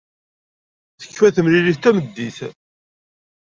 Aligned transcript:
Tekfa 1.01 1.29
temlilit 1.35 1.79
tameddit. 1.83 2.37